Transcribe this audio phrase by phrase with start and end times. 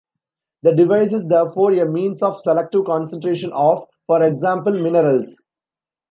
[0.63, 5.43] The device is therefore a means of selective concentration of, for example, minerals.